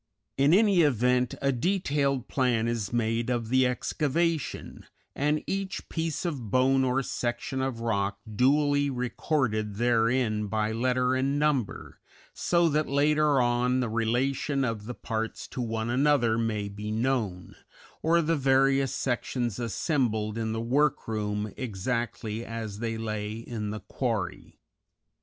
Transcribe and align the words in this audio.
In 0.35 0.51
any 0.51 0.81
event, 0.81 1.35
a 1.43 1.51
detailed 1.51 2.27
plan 2.27 2.67
is 2.67 2.91
made 2.91 3.29
of 3.29 3.49
the 3.49 3.67
excavation, 3.67 4.87
and 5.15 5.43
each 5.45 5.89
piece 5.89 6.25
of 6.25 6.49
bone 6.49 6.83
or 6.83 7.03
section 7.03 7.61
of 7.61 7.81
rock 7.81 8.17
duly 8.27 8.89
recorded 8.89 9.75
therein 9.75 10.47
by 10.47 10.71
letter 10.71 11.13
and 11.13 11.37
number, 11.37 11.99
so 12.33 12.67
that 12.69 12.89
later 12.89 13.39
on 13.39 13.79
the 13.79 13.89
relation 13.89 14.65
of 14.65 14.85
the 14.85 14.95
parts 14.95 15.47
to 15.49 15.61
one 15.61 15.91
another 15.91 16.35
may 16.35 16.67
be 16.67 16.89
known, 16.91 17.55
or 18.01 18.23
the 18.23 18.35
various 18.35 18.95
sections 18.95 19.59
assembled 19.59 20.35
in 20.35 20.51
the 20.51 20.59
work 20.61 21.07
room 21.07 21.53
exactly 21.55 22.43
as 22.43 22.79
they 22.79 22.97
lay 22.97 23.33
in 23.33 23.69
the 23.69 23.81
quarry. 23.81 24.57